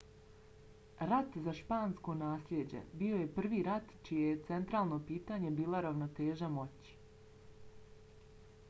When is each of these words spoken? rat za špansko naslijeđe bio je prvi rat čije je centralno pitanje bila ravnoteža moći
rat 1.09 1.35
za 1.47 1.51
špansko 1.57 2.15
naslijeđe 2.21 2.81
bio 3.03 3.19
je 3.19 3.27
prvi 3.35 3.61
rat 3.69 3.93
čije 4.09 4.31
je 4.33 4.41
centralno 4.49 4.99
pitanje 5.11 5.53
bila 5.61 5.85
ravnoteža 5.89 6.51
moći 6.57 6.99